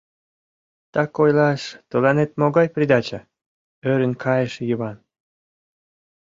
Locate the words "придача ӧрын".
2.75-4.13